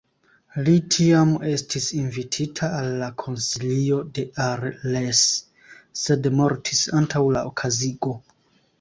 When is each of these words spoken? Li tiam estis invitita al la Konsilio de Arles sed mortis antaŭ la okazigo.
Li 0.67 0.71
tiam 0.95 1.33
estis 1.49 1.89
invitita 1.97 2.71
al 2.79 2.89
la 3.03 3.11
Konsilio 3.25 4.01
de 4.17 4.27
Arles 4.49 5.23
sed 6.05 6.35
mortis 6.41 6.85
antaŭ 7.03 7.27
la 7.39 7.49
okazigo. 7.55 8.21